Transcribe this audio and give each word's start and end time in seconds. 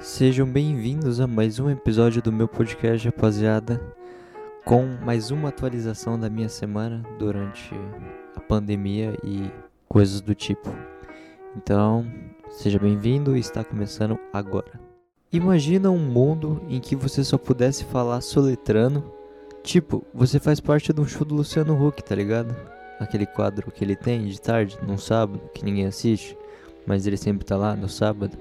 Sejam 0.00 0.46
bem-vindos 0.46 1.20
a 1.20 1.26
mais 1.26 1.58
um 1.60 1.68
episódio 1.68 2.22
do 2.22 2.32
meu 2.32 2.48
podcast, 2.48 3.06
rapaziada, 3.06 3.78
com 4.64 4.86
mais 5.04 5.30
uma 5.30 5.50
atualização 5.50 6.18
da 6.18 6.30
minha 6.30 6.48
semana 6.48 7.04
durante 7.18 7.74
a 8.34 8.40
pandemia 8.40 9.14
e 9.22 9.50
coisas 9.86 10.22
do 10.22 10.34
tipo. 10.34 10.74
Então, 11.54 12.10
seja 12.48 12.78
bem-vindo 12.78 13.36
está 13.36 13.62
começando 13.62 14.18
agora. 14.32 14.80
Imagina 15.30 15.90
um 15.90 15.98
mundo 15.98 16.62
em 16.66 16.80
que 16.80 16.96
você 16.96 17.22
só 17.22 17.36
pudesse 17.36 17.84
falar 17.84 18.22
soletrando, 18.22 19.04
tipo, 19.62 20.02
você 20.14 20.40
faz 20.40 20.60
parte 20.60 20.94
de 20.94 21.00
um 21.02 21.06
show 21.06 21.26
do 21.26 21.34
Luciano 21.34 21.76
Huck, 21.76 22.02
tá 22.02 22.14
ligado? 22.14 22.56
Aquele 22.98 23.26
quadro 23.26 23.70
que 23.70 23.84
ele 23.84 23.96
tem 23.96 24.24
de 24.24 24.40
tarde, 24.40 24.78
num 24.82 24.96
sábado, 24.96 25.42
que 25.52 25.62
ninguém 25.62 25.84
assiste, 25.84 26.38
mas 26.86 27.06
ele 27.06 27.18
sempre 27.18 27.44
tá 27.44 27.54
lá 27.54 27.76
no 27.76 27.88
sábado 27.88 28.38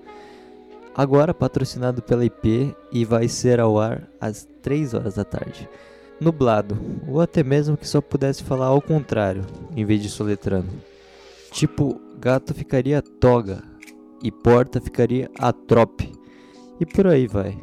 agora 0.96 1.34
patrocinado 1.34 2.02
pela 2.02 2.26
IP 2.26 2.76
e 2.92 3.06
vai 3.06 3.28
ser 3.28 3.60
ao 3.60 3.80
ar 3.80 4.10
às 4.20 4.48
3 4.62 4.94
horas 4.94 5.16
da 5.16 5.24
tarde. 5.24 5.70
Nublado, 6.20 6.78
ou 7.08 7.22
até 7.22 7.44
mesmo 7.44 7.78
que 7.78 7.88
só 7.88 8.02
pudesse 8.02 8.44
falar 8.44 8.68
ao 8.68 8.82
contrário, 8.82 9.46
em 9.76 9.86
vez 9.86 10.02
de 10.02 10.10
soletrando. 10.10 10.70
Tipo, 11.52 12.00
gato 12.20 12.54
ficaria 12.54 13.02
toga 13.02 13.64
e 14.22 14.32
porta 14.32 14.82
ficaria 14.82 15.30
atrope. 15.40 16.12
E 16.80 16.86
por 16.86 17.08
aí 17.08 17.28
vai. 17.28 17.58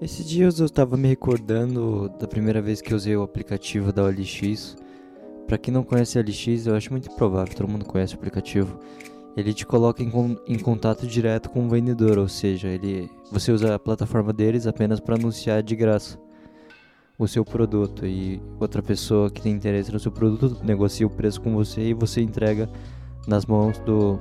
Esses 0.00 0.26
dias 0.26 0.58
eu 0.58 0.66
estava 0.66 0.96
me 0.96 1.08
recordando 1.08 2.08
da 2.18 2.26
primeira 2.26 2.60
vez 2.60 2.80
que 2.80 2.94
usei 2.94 3.16
o 3.16 3.22
aplicativo 3.22 3.92
da 3.92 4.02
OLX. 4.02 4.76
Para 5.46 5.58
quem 5.58 5.72
não 5.72 5.84
conhece 5.84 6.18
a 6.18 6.22
OLX, 6.22 6.66
eu 6.66 6.74
acho 6.74 6.90
muito 6.90 7.10
provável, 7.10 7.54
todo 7.54 7.68
mundo 7.70 7.84
conhece 7.84 8.14
o 8.14 8.18
aplicativo 8.18 8.78
ele 9.36 9.54
te 9.54 9.66
coloca 9.66 10.02
em, 10.02 10.10
em 10.46 10.58
contato 10.58 11.06
direto 11.06 11.48
com 11.50 11.66
o 11.66 11.68
vendedor, 11.68 12.18
ou 12.18 12.28
seja, 12.28 12.68
ele, 12.68 13.10
você 13.30 13.50
usa 13.52 13.74
a 13.74 13.78
plataforma 13.78 14.32
deles 14.32 14.66
apenas 14.66 15.00
para 15.00 15.16
anunciar 15.16 15.62
de 15.62 15.74
graça 15.74 16.18
o 17.18 17.28
seu 17.28 17.44
produto 17.44 18.06
e 18.06 18.42
outra 18.58 18.82
pessoa 18.82 19.30
que 19.30 19.40
tem 19.40 19.52
interesse 19.52 19.92
no 19.92 20.00
seu 20.00 20.10
produto 20.10 20.56
negocia 20.64 21.06
o 21.06 21.10
preço 21.10 21.40
com 21.40 21.52
você 21.52 21.88
e 21.88 21.94
você 21.94 22.20
entrega 22.20 22.68
nas 23.26 23.46
mãos 23.46 23.78
do 23.80 24.18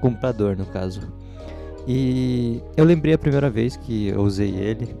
comprador, 0.00 0.56
no 0.56 0.64
caso. 0.66 1.00
E 1.86 2.62
eu 2.76 2.84
lembrei 2.84 3.14
a 3.14 3.18
primeira 3.18 3.50
vez 3.50 3.76
que 3.76 4.08
eu 4.08 4.22
usei 4.22 4.54
ele, 4.54 4.94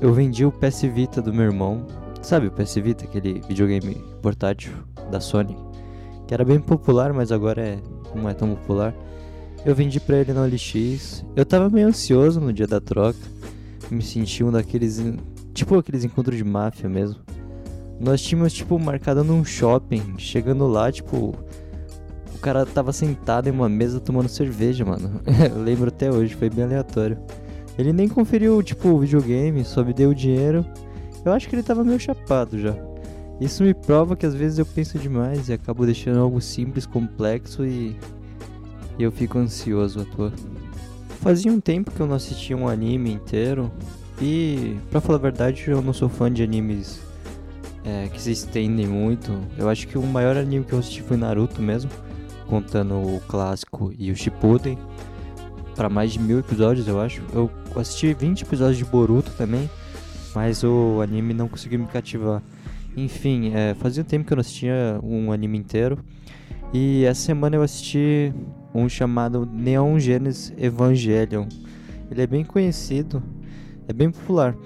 eu 0.00 0.12
vendi 0.12 0.44
o 0.44 0.52
PS 0.52 0.82
Vita 0.82 1.22
do 1.22 1.32
meu 1.32 1.44
irmão. 1.44 1.86
Sabe 2.22 2.48
o 2.48 2.50
PS 2.50 2.74
Vita, 2.76 3.04
aquele 3.04 3.40
videogame 3.46 3.94
portátil 4.20 4.72
da 5.10 5.20
Sony? 5.20 5.56
Que 6.26 6.34
era 6.34 6.44
bem 6.44 6.58
popular, 6.58 7.12
mas 7.12 7.30
agora 7.30 7.62
é 7.62 7.78
não 8.16 8.28
é 8.28 8.34
tão 8.34 8.54
popular. 8.54 8.94
Eu 9.64 9.74
vendi 9.74 9.98
pra 9.98 10.18
ele 10.18 10.32
no 10.32 10.42
OLX. 10.42 11.24
Eu 11.34 11.44
tava 11.44 11.68
meio 11.68 11.88
ansioso 11.88 12.40
no 12.40 12.52
dia 12.52 12.66
da 12.66 12.80
troca. 12.80 13.18
Me 13.90 14.02
senti 14.02 14.44
um 14.44 14.52
daqueles. 14.52 15.02
Tipo 15.52 15.78
aqueles 15.78 16.04
encontros 16.04 16.36
de 16.36 16.44
máfia 16.44 16.88
mesmo. 16.88 17.20
Nós 17.98 18.20
tínhamos, 18.20 18.52
tipo, 18.52 18.78
marcado 18.78 19.24
num 19.24 19.44
shopping. 19.44 20.14
Chegando 20.18 20.66
lá, 20.66 20.92
tipo. 20.92 21.34
O 22.34 22.38
cara 22.38 22.64
tava 22.66 22.92
sentado 22.92 23.48
em 23.48 23.52
uma 23.52 23.68
mesa 23.68 23.98
tomando 23.98 24.28
cerveja, 24.28 24.84
mano. 24.84 25.20
eu 25.52 25.60
lembro 25.60 25.88
até 25.88 26.10
hoje, 26.12 26.34
foi 26.34 26.50
bem 26.50 26.64
aleatório. 26.64 27.18
Ele 27.78 27.92
nem 27.92 28.08
conferiu, 28.08 28.62
tipo, 28.62 28.90
o 28.90 28.98
videogame, 28.98 29.64
só 29.64 29.82
me 29.82 29.92
deu 29.92 30.10
o 30.10 30.14
dinheiro. 30.14 30.64
Eu 31.24 31.32
acho 31.32 31.48
que 31.48 31.56
ele 31.56 31.62
tava 31.62 31.82
meio 31.82 31.98
chapado 31.98 32.58
já. 32.58 32.85
Isso 33.40 33.62
me 33.62 33.74
prova 33.74 34.16
que 34.16 34.24
às 34.24 34.34
vezes 34.34 34.58
eu 34.58 34.64
penso 34.64 34.98
demais 34.98 35.48
e 35.48 35.52
acabo 35.52 35.84
deixando 35.84 36.20
algo 36.20 36.40
simples 36.40 36.86
complexo 36.86 37.66
e, 37.66 37.96
e 38.98 39.02
eu 39.02 39.12
fico 39.12 39.38
ansioso 39.38 40.00
à 40.00 40.04
toa. 40.04 40.32
Fazia 41.20 41.52
um 41.52 41.60
tempo 41.60 41.90
que 41.90 42.00
eu 42.00 42.06
não 42.06 42.14
assistia 42.14 42.56
um 42.56 42.68
anime 42.68 43.12
inteiro 43.12 43.70
e, 44.20 44.76
pra 44.90 45.00
falar 45.00 45.18
a 45.18 45.22
verdade, 45.22 45.64
eu 45.68 45.82
não 45.82 45.92
sou 45.92 46.08
fã 46.08 46.32
de 46.32 46.42
animes 46.42 47.00
é, 47.84 48.08
que 48.08 48.20
se 48.20 48.32
estendem 48.32 48.86
muito. 48.86 49.38
Eu 49.58 49.68
acho 49.68 49.86
que 49.86 49.98
o 49.98 50.02
maior 50.02 50.36
anime 50.36 50.64
que 50.64 50.72
eu 50.72 50.78
assisti 50.78 51.02
foi 51.02 51.16
Naruto 51.16 51.60
mesmo, 51.60 51.90
contando 52.46 52.94
o 52.94 53.20
clássico 53.28 53.92
e 53.98 54.10
o 54.10 54.16
Shippuden, 54.16 54.78
para 55.74 55.90
mais 55.90 56.12
de 56.12 56.18
mil 56.18 56.38
episódios 56.38 56.88
eu 56.88 57.00
acho. 57.00 57.22
Eu 57.34 57.50
assisti 57.76 58.14
20 58.14 58.42
episódios 58.42 58.78
de 58.78 58.84
Boruto 58.84 59.30
também, 59.32 59.68
mas 60.34 60.64
o 60.64 61.00
anime 61.02 61.34
não 61.34 61.48
conseguiu 61.48 61.78
me 61.78 61.86
cativar. 61.86 62.42
Enfim, 62.96 63.52
é, 63.54 63.74
fazia 63.74 64.02
tempo 64.02 64.26
que 64.26 64.32
eu 64.32 64.36
não 64.36 64.40
assistia 64.40 64.98
um 65.02 65.30
anime 65.30 65.58
inteiro. 65.58 66.02
E 66.72 67.04
essa 67.04 67.20
semana 67.20 67.56
eu 67.56 67.62
assisti 67.62 68.32
um 68.74 68.88
chamado 68.88 69.46
Neon 69.46 69.98
Genesis 69.98 70.52
Evangelion. 70.56 71.46
Ele 72.10 72.22
é 72.22 72.26
bem 72.26 72.44
conhecido, 72.44 73.22
é 73.86 73.92
bem 73.92 74.10
popular. 74.10 74.56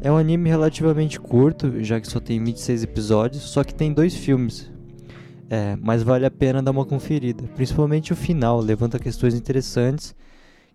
É 0.00 0.10
um 0.10 0.16
anime 0.16 0.48
relativamente 0.48 1.18
curto, 1.18 1.82
já 1.82 2.00
que 2.00 2.06
só 2.06 2.20
tem 2.20 2.42
26 2.42 2.82
episódios, 2.82 3.42
só 3.42 3.64
que 3.64 3.74
tem 3.74 3.92
dois 3.92 4.14
filmes. 4.14 4.70
É, 5.48 5.76
mas 5.80 6.02
vale 6.02 6.26
a 6.26 6.30
pena 6.30 6.62
dar 6.62 6.70
uma 6.70 6.84
conferida. 6.84 7.44
Principalmente 7.54 8.12
o 8.12 8.16
final, 8.16 8.60
levanta 8.60 8.98
questões 8.98 9.34
interessantes 9.34 10.14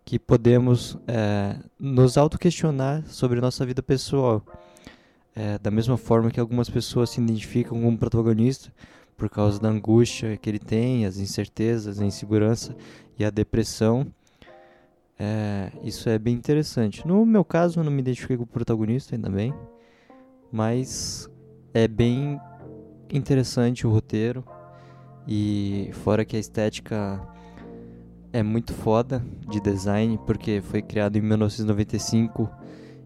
que 0.03 0.17
podemos 0.17 0.97
é, 1.07 1.57
nos 1.79 2.17
auto-questionar 2.17 3.03
sobre 3.07 3.39
nossa 3.39 3.65
vida 3.65 3.83
pessoal. 3.83 4.43
É, 5.35 5.57
da 5.59 5.71
mesma 5.71 5.97
forma 5.97 6.29
que 6.29 6.39
algumas 6.39 6.69
pessoas 6.69 7.09
se 7.09 7.21
identificam 7.21 7.81
como 7.81 7.97
protagonista 7.97 8.71
por 9.15 9.29
causa 9.29 9.59
da 9.59 9.69
angústia 9.69 10.35
que 10.35 10.49
ele 10.49 10.59
tem, 10.59 11.05
as 11.05 11.17
incertezas, 11.17 12.01
a 12.01 12.05
insegurança 12.05 12.75
e 13.17 13.23
a 13.23 13.29
depressão. 13.29 14.07
É, 15.17 15.71
isso 15.83 16.09
é 16.09 16.17
bem 16.17 16.33
interessante. 16.33 17.07
No 17.07 17.25
meu 17.25 17.45
caso, 17.45 17.79
eu 17.79 17.83
não 17.83 17.91
me 17.91 18.01
identifiquei 18.01 18.35
com 18.35 18.43
o 18.43 18.47
protagonista, 18.47 19.15
ainda 19.15 19.29
bem. 19.29 19.53
Mas 20.51 21.29
é 21.73 21.87
bem 21.87 22.39
interessante 23.11 23.85
o 23.85 23.91
roteiro. 23.91 24.43
E 25.27 25.91
fora 25.93 26.25
que 26.25 26.35
a 26.35 26.39
estética 26.39 27.21
é 28.33 28.41
muito 28.41 28.73
foda 28.73 29.23
de 29.47 29.59
design, 29.59 30.19
porque 30.25 30.61
foi 30.61 30.81
criado 30.81 31.17
em 31.17 31.21
1995 31.21 32.49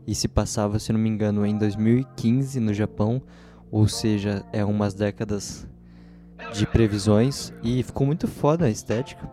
e 0.07 0.13
se 0.13 0.27
passava, 0.27 0.79
se 0.79 0.91
não 0.93 0.99
me 0.99 1.09
engano, 1.09 1.45
em 1.45 1.57
2015 1.57 2.59
no 2.59 2.73
Japão, 2.73 3.21
ou 3.71 3.87
seja, 3.87 4.45
é 4.53 4.63
umas 4.63 4.93
décadas 4.93 5.67
de 6.53 6.65
previsões 6.67 7.53
e 7.63 7.81
ficou 7.83 8.05
muito 8.05 8.27
foda 8.27 8.65
a 8.65 8.69
estética. 8.69 9.29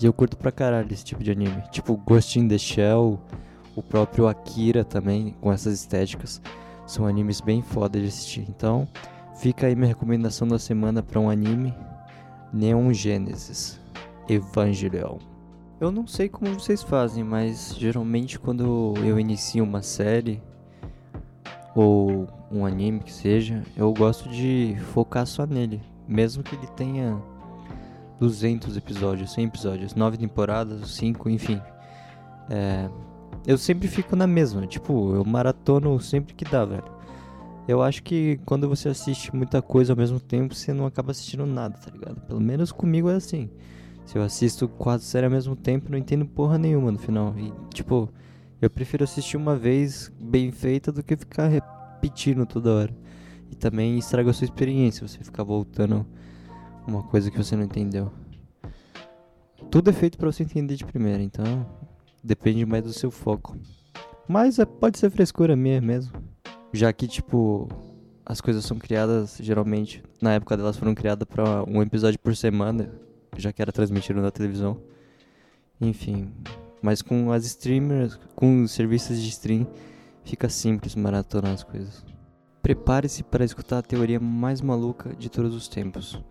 E 0.00 0.06
eu 0.06 0.12
curto 0.12 0.36
pra 0.36 0.50
caralho 0.50 0.92
esse 0.92 1.04
tipo 1.04 1.22
de 1.22 1.30
anime. 1.30 1.62
Tipo 1.70 1.96
Ghost 1.96 2.38
in 2.38 2.48
the 2.48 2.56
Shell, 2.56 3.20
o 3.76 3.82
próprio 3.82 4.26
Akira 4.26 4.82
também, 4.84 5.36
com 5.40 5.52
essas 5.52 5.74
estéticas. 5.74 6.40
São 6.86 7.06
animes 7.06 7.40
bem 7.40 7.62
foda 7.62 8.00
de 8.00 8.06
assistir. 8.06 8.46
Então, 8.48 8.88
fica 9.36 9.66
aí 9.66 9.76
minha 9.76 9.88
recomendação 9.88 10.48
da 10.48 10.58
semana 10.58 11.02
para 11.02 11.20
um 11.20 11.28
anime 11.28 11.74
Neon 12.52 12.92
Genesis 12.92 13.78
Evangelion. 14.28 15.29
Eu 15.80 15.90
não 15.90 16.06
sei 16.06 16.28
como 16.28 16.52
vocês 16.52 16.82
fazem, 16.82 17.24
mas 17.24 17.74
geralmente 17.74 18.38
quando 18.38 18.92
eu 19.02 19.18
inicio 19.18 19.64
uma 19.64 19.80
série 19.80 20.42
ou 21.74 22.28
um 22.52 22.66
anime 22.66 23.00
que 23.00 23.10
seja, 23.10 23.62
eu 23.74 23.90
gosto 23.94 24.28
de 24.28 24.76
focar 24.92 25.26
só 25.26 25.46
nele, 25.46 25.80
mesmo 26.06 26.42
que 26.42 26.54
ele 26.54 26.66
tenha 26.76 27.16
200 28.18 28.76
episódios, 28.76 29.32
100 29.32 29.44
episódios, 29.46 29.94
9 29.94 30.18
temporadas, 30.18 30.86
5, 30.90 31.30
enfim. 31.30 31.58
É, 32.50 32.90
eu 33.46 33.56
sempre 33.56 33.88
fico 33.88 34.14
na 34.14 34.26
mesma, 34.26 34.66
tipo, 34.66 35.14
eu 35.14 35.24
maratono 35.24 35.98
sempre 35.98 36.34
que 36.34 36.44
dá, 36.44 36.62
velho. 36.62 36.84
Eu 37.66 37.82
acho 37.82 38.02
que 38.02 38.38
quando 38.44 38.68
você 38.68 38.90
assiste 38.90 39.34
muita 39.34 39.62
coisa 39.62 39.94
ao 39.94 39.96
mesmo 39.96 40.20
tempo, 40.20 40.54
você 40.54 40.74
não 40.74 40.84
acaba 40.84 41.12
assistindo 41.12 41.46
nada, 41.46 41.78
tá 41.78 41.90
ligado? 41.90 42.20
Pelo 42.22 42.40
menos 42.40 42.70
comigo 42.70 43.08
é 43.08 43.14
assim. 43.14 43.48
Se 44.10 44.18
eu 44.18 44.24
assisto 44.24 44.68
quatro 44.68 45.06
séries 45.06 45.26
ao 45.26 45.30
mesmo 45.30 45.54
tempo, 45.54 45.88
não 45.88 45.96
entendo 45.96 46.26
porra 46.26 46.58
nenhuma 46.58 46.90
no 46.90 46.98
final. 46.98 47.32
E, 47.38 47.52
tipo, 47.72 48.12
eu 48.60 48.68
prefiro 48.68 49.04
assistir 49.04 49.36
uma 49.36 49.54
vez 49.54 50.10
bem 50.20 50.50
feita 50.50 50.90
do 50.90 51.00
que 51.00 51.16
ficar 51.16 51.46
repetindo 51.46 52.44
toda 52.44 52.74
hora. 52.74 52.96
E 53.52 53.54
também 53.54 53.96
estraga 53.96 54.28
a 54.28 54.32
sua 54.32 54.46
experiência 54.46 55.06
você 55.06 55.22
ficar 55.22 55.44
voltando 55.44 56.04
uma 56.88 57.04
coisa 57.04 57.30
que 57.30 57.38
você 57.38 57.54
não 57.54 57.62
entendeu. 57.62 58.10
Tudo 59.70 59.90
é 59.90 59.92
feito 59.92 60.18
para 60.18 60.32
você 60.32 60.42
entender 60.42 60.74
de 60.74 60.84
primeira, 60.84 61.22
então 61.22 61.64
depende 62.20 62.66
mais 62.66 62.82
do 62.82 62.92
seu 62.92 63.12
foco. 63.12 63.56
Mas 64.26 64.58
é, 64.58 64.64
pode 64.64 64.98
ser 64.98 65.08
frescura 65.10 65.54
minha 65.54 65.80
mesmo. 65.80 66.20
Já 66.72 66.92
que, 66.92 67.06
tipo, 67.06 67.68
as 68.26 68.40
coisas 68.40 68.64
são 68.64 68.76
criadas 68.76 69.38
geralmente, 69.40 70.02
na 70.20 70.32
época 70.32 70.56
delas 70.56 70.76
foram 70.76 70.96
criadas 70.96 71.28
para 71.28 71.62
um 71.62 71.80
episódio 71.80 72.18
por 72.18 72.34
semana 72.34 73.08
já 73.36 73.52
que 73.52 73.62
era 73.62 73.72
transmitido 73.72 74.20
na 74.20 74.30
televisão. 74.30 74.78
Enfim, 75.80 76.32
mas 76.82 77.02
com 77.02 77.32
as 77.32 77.44
streamers, 77.46 78.18
com 78.34 78.62
os 78.62 78.72
serviços 78.72 79.20
de 79.20 79.28
stream, 79.28 79.66
fica 80.24 80.48
simples 80.48 80.94
maratonar 80.94 81.52
as 81.52 81.62
coisas. 81.62 82.04
Prepare-se 82.62 83.22
para 83.22 83.44
escutar 83.44 83.78
a 83.78 83.82
teoria 83.82 84.20
mais 84.20 84.60
maluca 84.60 85.14
de 85.16 85.28
todos 85.30 85.54
os 85.54 85.66
tempos. 85.66 86.22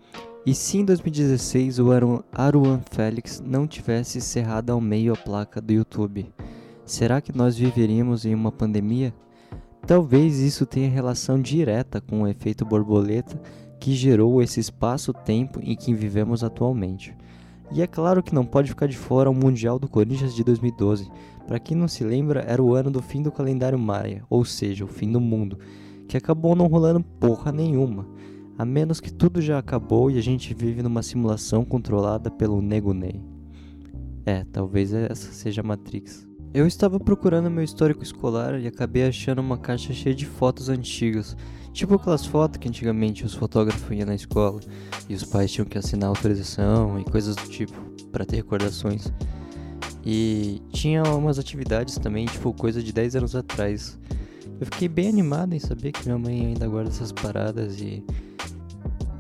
E 0.45 0.53
se 0.53 0.77
em 0.77 0.85
2016 0.85 1.79
o 1.79 1.87
Aruan 2.31 2.81
Félix 2.91 3.39
não 3.39 3.67
tivesse 3.67 4.21
cerrado 4.21 4.69
ao 4.69 4.79
meio 4.79 5.13
a 5.13 5.17
placa 5.17 5.59
do 5.59 5.73
YouTube, 5.73 6.31
Será 6.89 7.21
que 7.21 7.37
nós 7.37 7.55
viveríamos 7.55 8.25
em 8.25 8.33
uma 8.33 8.51
pandemia? 8.51 9.13
Talvez 9.85 10.39
isso 10.39 10.65
tenha 10.65 10.89
relação 10.89 11.39
direta 11.39 12.01
com 12.01 12.23
o 12.23 12.27
efeito 12.27 12.65
borboleta 12.65 13.39
que 13.79 13.93
gerou 13.93 14.41
esse 14.41 14.59
espaço-tempo 14.59 15.59
em 15.63 15.75
que 15.75 15.93
vivemos 15.93 16.43
atualmente. 16.43 17.15
E 17.71 17.81
é 17.81 17.87
claro 17.87 18.23
que 18.23 18.33
não 18.33 18.45
pode 18.45 18.69
ficar 18.69 18.87
de 18.87 18.97
fora 18.97 19.29
o 19.29 19.33
Mundial 19.33 19.77
do 19.77 19.87
Corinthians 19.87 20.33
de 20.33 20.43
2012. 20.43 21.09
Para 21.47 21.59
quem 21.59 21.77
não 21.77 21.87
se 21.87 22.03
lembra, 22.03 22.41
era 22.41 22.61
o 22.61 22.73
ano 22.73 22.89
do 22.89 23.01
fim 23.01 23.21
do 23.21 23.31
calendário 23.31 23.77
Maia, 23.77 24.23
ou 24.29 24.43
seja, 24.43 24.83
o 24.83 24.87
fim 24.87 25.11
do 25.11 25.21
mundo, 25.21 25.57
que 26.07 26.17
acabou 26.17 26.55
não 26.55 26.67
rolando 26.67 27.03
porra 27.19 27.51
nenhuma, 27.51 28.07
a 28.57 28.65
menos 28.65 28.99
que 28.99 29.13
tudo 29.13 29.41
já 29.41 29.59
acabou 29.59 30.09
e 30.11 30.17
a 30.17 30.21
gente 30.21 30.53
vive 30.53 30.81
numa 30.81 31.03
simulação 31.03 31.63
controlada 31.63 32.29
pelo 32.29 32.61
Nego 32.61 32.93
Ney. 32.93 33.21
É, 34.25 34.43
talvez 34.51 34.93
essa 34.93 35.31
seja 35.31 35.61
a 35.61 35.63
Matrix. 35.63 36.27
Eu 36.53 36.65
estava 36.65 36.99
procurando 36.99 37.49
meu 37.49 37.63
histórico 37.63 38.03
escolar 38.03 38.59
e 38.59 38.65
acabei 38.67 39.07
achando 39.07 39.39
uma 39.39 39.57
caixa 39.57 39.93
cheia 39.93 40.15
de 40.15 40.25
fotos 40.25 40.67
antigas. 40.67 41.37
Tipo 41.73 41.95
aquelas 41.95 42.25
fotos 42.25 42.57
que 42.57 42.67
antigamente 42.67 43.23
os 43.23 43.33
fotógrafos 43.33 43.89
iam 43.95 44.05
na 44.05 44.15
escola 44.15 44.59
e 45.07 45.13
os 45.13 45.23
pais 45.23 45.51
tinham 45.51 45.65
que 45.65 45.77
assinar 45.77 46.09
autorização 46.09 46.99
e 46.99 47.03
coisas 47.03 47.35
do 47.35 47.47
tipo 47.47 47.79
para 48.11 48.25
ter 48.25 48.37
recordações. 48.37 49.11
E 50.05 50.61
tinha 50.71 51.03
umas 51.03 51.37
atividades 51.37 51.97
também, 51.97 52.25
tipo 52.25 52.53
coisa 52.53 52.81
de 52.81 52.91
10 52.91 53.17
anos 53.17 53.35
atrás. 53.35 53.97
Eu 54.59 54.65
fiquei 54.65 54.87
bem 54.87 55.07
animado 55.07 55.53
em 55.53 55.59
saber 55.59 55.91
que 55.91 56.05
minha 56.05 56.17
mãe 56.17 56.47
ainda 56.47 56.67
guarda 56.67 56.89
essas 56.89 57.11
paradas 57.11 57.79
e 57.79 58.03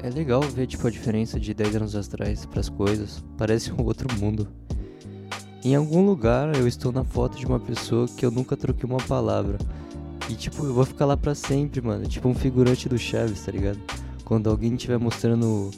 é 0.01 0.09
legal 0.09 0.41
ver 0.41 0.67
tipo 0.67 0.87
a 0.87 0.89
diferença 0.89 1.39
de 1.39 1.53
10 1.53 1.75
anos 1.77 1.95
atrás 1.95 2.45
para 2.45 2.59
as 2.59 2.69
coisas. 2.69 3.23
Parece 3.37 3.71
um 3.71 3.83
outro 3.83 4.07
mundo. 4.19 4.47
Em 5.63 5.75
algum 5.75 6.05
lugar 6.05 6.55
eu 6.55 6.67
estou 6.67 6.91
na 6.91 7.03
foto 7.03 7.37
de 7.37 7.45
uma 7.45 7.59
pessoa 7.59 8.07
que 8.07 8.25
eu 8.25 8.31
nunca 8.31 8.55
troquei 8.55 8.89
uma 8.89 8.99
palavra. 8.99 9.57
E 10.29 10.35
tipo, 10.35 10.63
eu 10.63 10.73
vou 10.73 10.85
ficar 10.85 11.07
lá 11.07 11.17
pra 11.17 11.33
sempre, 11.33 11.81
mano. 11.81 12.07
Tipo 12.07 12.29
um 12.29 12.35
figurante 12.35 12.87
do 12.87 12.99
Chaves, 12.99 13.43
tá 13.43 13.51
ligado? 13.51 13.79
Quando 14.23 14.47
alguém 14.47 14.75
estiver 14.75 14.99
mostrando 14.99 15.71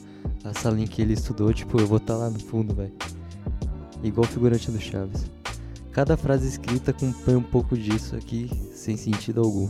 a 0.43 0.53
sala 0.53 0.79
em 0.79 0.85
que 0.85 1.01
ele 1.01 1.13
estudou, 1.13 1.53
tipo, 1.53 1.79
eu 1.79 1.87
vou 1.87 1.97
estar 1.97 2.15
tá 2.15 2.19
lá 2.19 2.29
no 2.29 2.39
fundo, 2.39 2.75
velho. 2.75 2.91
Igual 4.03 4.27
figurante 4.27 4.69
do 4.69 4.79
Chaves. 4.79 5.25
Cada 5.93 6.17
frase 6.17 6.47
escrita 6.47 6.91
acompanha 6.91 7.37
um 7.37 7.43
pouco 7.43 7.77
disso 7.77 8.15
aqui, 8.15 8.49
sem 8.73 8.97
sentido 8.97 9.39
algum. 9.39 9.69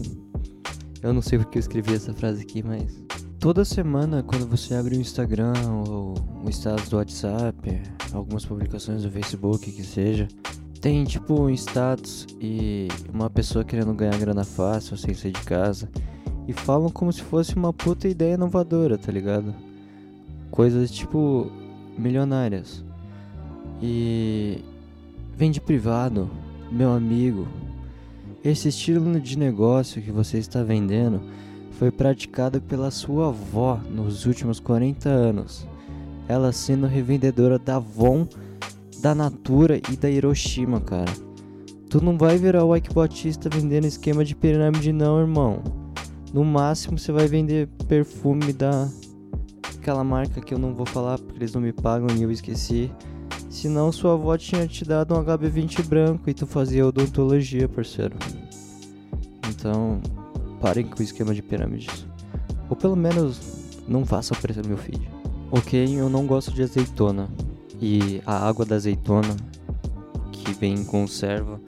Eu 1.03 1.13
não 1.13 1.21
sei 1.21 1.37
porque 1.37 1.57
eu 1.57 1.61
escrevi 1.61 1.93
essa 1.93 2.13
frase 2.13 2.41
aqui, 2.41 2.63
mas. 2.63 3.03
Toda 3.39 3.65
semana, 3.65 4.23
quando 4.23 4.47
você 4.47 4.75
abre 4.75 4.95
o 4.95 5.01
Instagram 5.01 5.53
ou 5.87 6.15
o 6.43 6.49
status 6.49 6.89
do 6.89 6.97
WhatsApp, 6.97 7.81
algumas 8.13 8.45
publicações 8.45 9.01
do 9.03 9.11
Facebook, 9.11 9.71
que 9.71 9.83
seja, 9.83 10.27
tem 10.81 11.03
tipo 11.03 11.39
um 11.39 11.49
status 11.51 12.25
e 12.41 12.87
uma 13.13 13.29
pessoa 13.29 13.63
querendo 13.63 13.93
ganhar 13.93 14.17
grana 14.17 14.43
fácil 14.43 14.97
sem 14.97 15.13
sair 15.13 15.31
de 15.31 15.41
casa 15.43 15.87
e 16.47 16.53
falam 16.53 16.89
como 16.89 17.13
se 17.13 17.21
fosse 17.21 17.55
uma 17.55 17.71
puta 17.71 18.07
ideia 18.07 18.33
inovadora, 18.33 18.97
tá 18.97 19.11
ligado? 19.11 19.53
Coisas 20.49 20.89
tipo 20.89 21.51
milionárias. 21.95 22.83
E 23.79 24.63
vende 25.37 25.61
privado, 25.61 26.29
meu 26.71 26.91
amigo. 26.91 27.47
Esse 28.43 28.69
estilo 28.69 29.19
de 29.19 29.37
negócio 29.37 30.01
que 30.01 30.11
você 30.11 30.39
está 30.39 30.63
vendendo 30.63 31.21
foi 31.73 31.91
praticada 31.91 32.59
pela 32.59 32.89
sua 32.89 33.27
avó 33.27 33.79
nos 33.89 34.25
últimos 34.25 34.59
40 34.59 35.07
anos, 35.07 35.67
ela 36.27 36.51
sendo 36.51 36.87
revendedora 36.87 37.59
da 37.59 37.75
Avon, 37.75 38.27
da 39.01 39.15
Natura 39.15 39.81
e 39.91 39.97
da 39.97 40.09
Hiroshima, 40.09 40.79
cara. 40.79 41.11
Tu 41.89 42.01
não 42.03 42.17
vai 42.17 42.37
virar 42.37 42.63
o 42.63 42.75
Ike 42.75 42.93
Batista 42.93 43.49
vendendo 43.49 43.85
esquema 43.85 44.23
de 44.23 44.35
pirâmide 44.35 44.93
não, 44.93 45.19
irmão. 45.19 45.63
No 46.31 46.45
máximo 46.45 46.97
você 46.97 47.11
vai 47.11 47.27
vender 47.27 47.67
perfume 47.87 48.53
da 48.53 48.87
aquela 49.75 50.03
marca 50.03 50.39
que 50.39 50.53
eu 50.53 50.59
não 50.59 50.75
vou 50.75 50.85
falar 50.85 51.17
porque 51.17 51.39
eles 51.39 51.51
não 51.51 51.59
me 51.59 51.73
pagam 51.73 52.15
e 52.15 52.21
eu 52.21 52.31
esqueci. 52.31 52.91
Senão 53.49 53.91
sua 53.91 54.13
avó 54.13 54.37
tinha 54.37 54.65
te 54.67 54.85
dado 54.85 55.15
um 55.15 55.23
HB20 55.23 55.85
branco 55.85 56.29
e 56.29 56.33
tu 56.33 56.45
fazia 56.45 56.85
odontologia, 56.85 57.67
parceiro. 57.67 58.15
Então, 59.49 59.99
parem 60.61 60.85
com 60.85 60.99
o 60.99 61.03
esquema 61.03 61.33
de 61.33 61.41
pirâmides. 61.41 62.05
Ou 62.69 62.75
pelo 62.75 62.95
menos 62.95 63.41
não 63.87 64.05
façam 64.05 64.37
aparecer 64.37 64.65
meu 64.65 64.77
feed. 64.77 65.01
Ok, 65.51 65.99
eu 65.99 66.09
não 66.09 66.25
gosto 66.25 66.51
de 66.53 66.61
azeitona. 66.61 67.27
E 67.81 68.21
a 68.25 68.47
água 68.47 68.63
da 68.63 68.75
azeitona, 68.75 69.35
que 70.31 70.53
vem 70.53 70.73
em 70.73 70.83
conserva, 70.85 71.59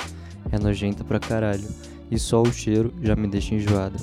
é 0.52 0.60
nojenta 0.60 1.04
pra 1.04 1.20
caralho. 1.20 1.68
E 2.12 2.20
só 2.20 2.42
o 2.42 2.54
cheiro 2.54 2.94
já 3.02 3.16
me 3.16 3.28
deixa 3.28 3.56
enjoado. 3.56 3.98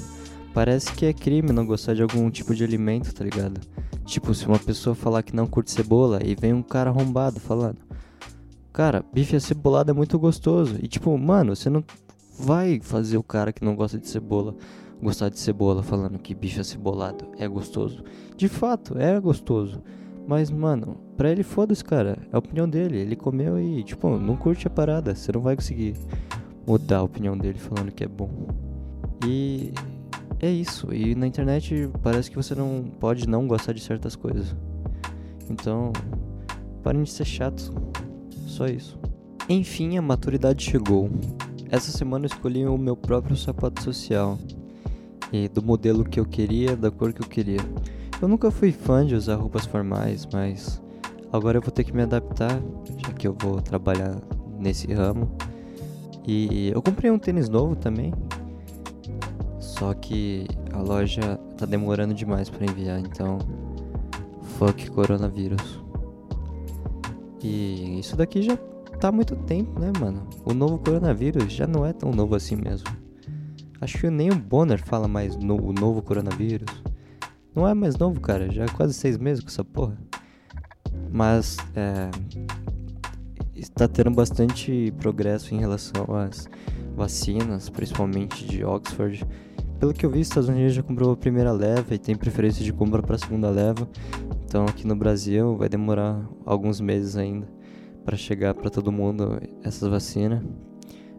Parece 0.53 0.93
que 0.93 1.07
é 1.07 1.12
crime 1.12 1.53
não 1.53 1.65
gostar 1.65 1.95
de 1.95 2.03
algum 2.03 2.29
tipo 2.31 2.55
de 2.55 2.65
alimento, 2.65 3.15
tá 3.15 3.23
ligado? 3.23 3.61
Tipo, 4.05 4.35
se 4.35 4.47
uma 4.47 4.59
pessoa 4.59 4.97
falar 4.97 5.23
que 5.23 5.37
não 5.37 5.47
curte 5.47 5.71
cebola 5.71 6.21
e 6.25 6.35
vem 6.35 6.53
um 6.53 6.62
cara 6.62 6.91
arrombado 6.91 7.39
falando. 7.39 7.79
Cara, 8.73 9.05
bife 9.12 9.37
acebolado 9.37 9.91
é 9.93 9.95
muito 9.95 10.19
gostoso. 10.19 10.77
E 10.83 10.89
tipo, 10.89 11.17
mano, 11.17 11.55
você 11.55 11.71
não 11.71 11.85
vai 12.37 12.81
fazer 12.83 13.17
o 13.17 13.23
cara 13.23 13.53
que 13.53 13.65
não 13.65 13.77
gosta 13.77 13.99
de 13.99 14.09
cebola 14.09 14.57
gostar 15.03 15.31
de 15.31 15.39
cebola 15.39 15.83
falando 15.83 16.19
que 16.19 16.35
bife 16.35 16.61
acebolado 16.61 17.27
é 17.39 17.49
gostoso. 17.49 18.05
De 18.37 18.49
fato, 18.49 18.99
é 18.99 19.19
gostoso. 19.19 19.83
Mas, 20.27 20.51
mano, 20.51 20.97
pra 21.17 21.31
ele 21.31 21.43
foda-se, 21.43 21.85
cara. 21.85 22.19
É 22.33 22.37
a 22.37 22.39
opinião 22.39 22.69
dele. 22.69 22.99
Ele 22.99 23.17
comeu 23.17 23.59
e, 23.59 23.83
tipo, 23.83 24.09
não 24.19 24.37
curte 24.37 24.67
a 24.67 24.71
parada. 24.71 25.15
Você 25.15 25.33
não 25.33 25.41
vai 25.41 25.57
conseguir 25.57 25.97
mudar 26.67 26.99
a 26.99 27.03
opinião 27.03 27.37
dele 27.37 27.59
falando 27.59 27.91
que 27.91 28.05
é 28.05 28.09
bom. 28.09 28.31
E 29.27 29.73
é 30.39 30.51
isso. 30.51 30.95
E 30.95 31.15
na 31.15 31.27
internet 31.27 31.91
parece 32.03 32.31
que 32.31 32.37
você 32.37 32.55
não 32.55 32.85
pode 32.99 33.29
não 33.29 33.47
gostar 33.47 33.73
de 33.73 33.81
certas 33.81 34.17
coisas. 34.17 34.55
Então, 35.51 35.93
parem 36.83 37.03
de 37.03 37.11
ser 37.11 37.25
chatos. 37.25 37.73
Só 38.47 38.67
isso. 38.67 38.99
Enfim, 39.49 39.99
a 39.99 40.03
maturidade 40.03 40.65
chegou. 40.65 41.11
Essa 41.71 41.91
semana 41.91 42.25
eu 42.25 42.29
escolhi 42.29 42.65
o 42.67 42.79
meu 42.79 42.97
próprio 42.97 43.37
sapato 43.37 43.83
social. 43.83 44.39
E 45.33 45.49
do 45.49 45.63
modelo 45.63 46.05
que 46.05 46.19
eu 46.19 46.25
queria, 46.25 46.77
da 46.77 46.91
cor 46.91 47.13
que 47.13 47.23
eu 47.23 47.27
queria. 47.27 47.61
Eu 48.21 48.29
nunca 48.29 48.51
fui 48.51 48.71
fã 48.71 49.07
de 49.07 49.15
usar 49.15 49.37
roupas 49.37 49.65
formais, 49.65 50.29
mas 50.31 50.83
agora 51.33 51.57
eu 51.57 51.63
vou 51.63 51.71
ter 51.71 51.85
que 51.85 51.93
me 51.95 52.03
adaptar, 52.03 52.61
já 52.99 53.13
que 53.15 53.27
eu 53.27 53.35
vou 53.41 53.63
trabalhar 53.63 54.15
nesse 54.59 54.93
ramo. 54.93 55.31
E 56.27 56.69
eu 56.69 56.83
comprei 56.83 57.11
um 57.11 57.19
tênis 57.19 57.49
novo 57.49 57.75
também. 57.75 58.12
Só 59.59 59.95
que 59.95 60.47
a 60.71 60.83
loja 60.83 61.39
tá 61.57 61.65
demorando 61.65 62.12
demais 62.12 62.50
para 62.50 62.67
enviar, 62.67 63.00
então 63.00 63.39
fuck 64.59 64.91
coronavírus. 64.91 65.83
E 67.43 68.00
isso 68.00 68.17
daqui 68.17 68.43
já 68.43 68.55
tá 69.00 69.09
há 69.09 69.12
muito 69.12 69.35
tempo, 69.35 69.81
né, 69.81 69.91
mano? 69.99 70.29
O 70.45 70.53
novo 70.53 70.79
coronavírus 70.79 71.50
já 71.50 71.67
não 71.67 71.87
é 71.87 71.95
tão 71.95 72.11
novo 72.11 72.35
assim 72.35 72.57
mesmo. 72.57 72.89
Acho 73.81 73.97
que 73.97 74.11
nem 74.11 74.29
o 74.29 74.35
Bonner 74.35 74.85
fala 74.85 75.09
mais 75.09 75.37
no 75.37 75.57
o 75.57 75.73
novo 75.73 76.03
coronavírus. 76.03 76.83
Não 77.54 77.66
é 77.66 77.75
mais 77.75 77.97
novo, 77.97 78.21
cara. 78.21 78.50
Já 78.50 78.64
é 78.64 78.69
quase 78.69 78.95
seis 78.95 79.19
meses 79.19 79.42
com 79.42 79.49
essa 79.49 79.64
porra. 79.64 79.97
Mas 81.12 81.57
é, 81.75 82.11
está 83.54 83.88
tendo 83.88 84.11
bastante 84.11 84.92
progresso 84.99 85.54
em 85.54 85.59
relação 85.59 86.14
às 86.14 86.49
vacinas, 86.95 87.69
principalmente 87.69 88.47
de 88.47 88.64
Oxford. 88.64 89.26
Pelo 89.78 89.92
que 89.92 90.04
eu 90.04 90.11
vi, 90.11 90.21
os 90.21 90.28
Estados 90.28 90.49
Unidos 90.49 90.75
já 90.75 90.83
comprou 90.83 91.12
a 91.12 91.16
primeira 91.16 91.52
leva 91.52 91.95
e 91.95 91.99
tem 91.99 92.14
preferência 92.14 92.64
de 92.64 92.73
compra 92.73 93.02
para 93.02 93.16
a 93.16 93.19
segunda 93.19 93.50
leva. 93.50 93.88
Então 94.45 94.64
aqui 94.64 94.87
no 94.87 94.95
Brasil 94.95 95.57
vai 95.57 95.69
demorar 95.69 96.21
alguns 96.45 96.80
meses 96.80 97.16
ainda 97.16 97.49
para 98.04 98.16
chegar 98.16 98.54
para 98.54 98.71
todo 98.71 98.92
mundo 98.92 99.40
essas 99.62 99.88
vacinas. 99.88 100.42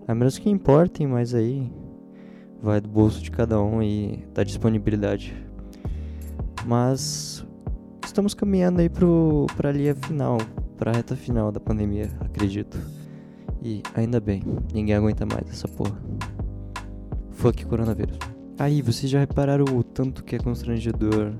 A 0.07 0.15
menos 0.15 0.37
que 0.37 0.49
importem, 0.49 1.07
mas 1.07 1.33
aí 1.33 1.71
vai 2.61 2.79
do 2.79 2.89
bolso 2.89 3.21
de 3.21 3.31
cada 3.31 3.61
um 3.61 3.81
e 3.81 4.25
da 4.33 4.43
disponibilidade. 4.43 5.33
Mas 6.65 7.45
estamos 8.05 8.33
caminhando 8.33 8.81
aí 8.81 8.89
para 8.89 9.69
a 9.69 9.71
linha 9.71 9.95
final, 9.95 10.37
para 10.77 10.91
a 10.91 10.93
reta 10.95 11.15
final 11.15 11.51
da 11.51 11.59
pandemia, 11.59 12.09
acredito. 12.19 12.77
E 13.63 13.81
ainda 13.93 14.19
bem, 14.19 14.43
ninguém 14.73 14.95
aguenta 14.95 15.25
mais 15.25 15.49
essa 15.49 15.67
porra. 15.67 15.97
Fuck 17.31 17.65
coronavírus. 17.65 18.17
Aí, 18.59 18.81
vocês 18.81 19.09
já 19.09 19.19
repararam 19.19 19.65
o 19.75 19.83
tanto 19.83 20.23
que 20.23 20.35
é 20.35 20.39
constrangedor 20.39 21.33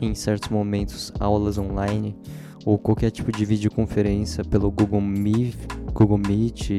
em 0.00 0.14
certos 0.14 0.48
momentos 0.48 1.12
aulas 1.18 1.58
online 1.58 2.16
ou 2.64 2.78
qualquer 2.78 3.10
tipo 3.10 3.32
de 3.32 3.44
videoconferência 3.44 4.44
pelo 4.44 4.70
Google 4.70 5.00
Meet, 5.00 5.56
Google 5.92 6.18
Meet 6.18 6.70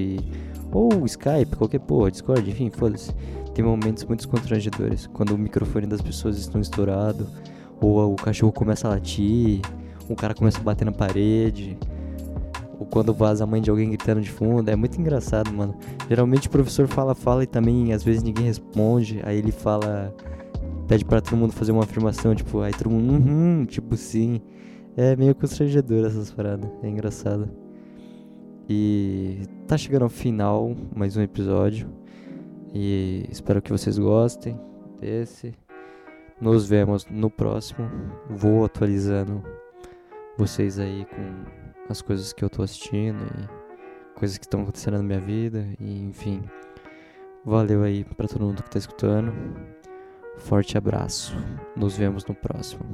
ou 0.72 1.06
Skype, 1.06 1.56
qualquer 1.58 1.80
porra, 1.80 2.12
Discord, 2.12 2.50
enfim, 2.50 2.70
foda-se. 2.70 3.14
Tem 3.54 3.66
momentos 3.66 4.06
muito 4.06 4.28
constrangedores 4.28 5.08
quando 5.08 5.32
o 5.32 5.38
microfone 5.38 5.88
das 5.88 6.02
pessoas 6.02 6.38
estão 6.38 6.62
estourado 6.62 7.28
ou 7.82 8.14
o 8.14 8.16
cachorro 8.16 8.52
começa 8.52 8.88
a 8.88 8.92
latir, 8.92 9.62
o 10.10 10.16
cara 10.16 10.34
começa 10.34 10.60
a 10.60 10.64
bater 10.64 10.86
na 10.86 10.92
parede, 10.92 11.78
ou 12.80 12.86
quando 12.86 13.14
vaza 13.14 13.44
a 13.44 13.48
mãe 13.48 13.62
de 13.62 13.70
alguém 13.70 13.90
gritando 13.90 14.22
de 14.22 14.30
fundo. 14.30 14.70
É 14.70 14.76
muito 14.76 15.00
engraçado, 15.00 15.52
mano. 15.52 15.76
Geralmente 16.10 16.48
o 16.48 16.52
professor 16.52 16.88
fala, 16.88 17.16
fala 17.16 17.44
e 17.44 17.48
também 17.48 17.94
às 17.94 18.04
vezes 18.04 18.24
ninguém 18.24 18.46
responde. 18.46 19.20
Aí 19.24 19.38
ele 19.38 19.52
fala, 19.52 20.14
pede 20.88 21.04
para 21.04 21.22
todo 21.22 21.38
mundo 21.38 21.54
fazer 21.54 21.72
uma 21.72 21.84
afirmação, 21.84 22.34
tipo, 22.36 22.62
aí 22.62 22.74
todo 22.74 22.90
mundo, 22.90 23.14
uhum, 23.14 23.66
tipo 23.66 23.96
sim. 23.96 24.42
É 24.96 25.16
meio 25.16 25.36
constrangedor 25.36 26.06
essas 26.06 26.32
paradas, 26.32 26.70
é 26.82 26.90
engraçado. 26.90 27.50
E 28.70 29.44
tá 29.68 29.78
chegando 29.78 30.04
ao 30.04 30.10
final 30.10 30.76
mais 30.96 31.16
um 31.16 31.22
episódio. 31.22 31.88
E 32.74 33.26
espero 33.32 33.62
que 33.62 33.72
vocês 33.72 33.98
gostem 33.98 34.60
desse. 35.00 35.54
Nos 36.40 36.68
vemos 36.68 37.06
no 37.08 37.30
próximo. 37.30 37.90
Vou 38.30 38.66
atualizando 38.66 39.44
vocês 40.38 40.78
aí 40.78 41.06
com 41.06 41.46
as 41.90 42.02
coisas 42.02 42.32
que 42.32 42.44
eu 42.44 42.50
tô 42.50 42.62
assistindo 42.62 43.26
e 43.26 44.20
coisas 44.20 44.38
que 44.38 44.46
estão 44.46 44.62
acontecendo 44.62 44.98
na 44.98 45.04
minha 45.04 45.20
vida. 45.20 45.68
E 45.80 46.00
enfim. 46.00 46.44
Valeu 47.44 47.84
aí 47.84 48.04
para 48.04 48.28
todo 48.28 48.46
mundo 48.46 48.62
que 48.62 48.70
tá 48.70 48.78
escutando. 48.78 49.34
Forte 50.38 50.78
abraço. 50.78 51.36
Nos 51.76 51.98
vemos 51.98 52.24
no 52.26 52.36
próximo. 52.36 52.86